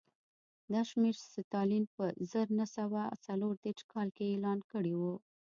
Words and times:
دا 0.71 0.81
شمېر 0.89 1.15
ستالین 1.33 1.83
په 1.95 2.05
زر 2.31 2.47
نه 2.59 2.65
سوه 2.75 3.01
څلور 3.25 3.53
دېرش 3.63 3.81
کال 3.91 4.07
کې 4.17 4.23
اعلان 4.31 4.59
کړی 4.71 4.93
و 4.99 5.01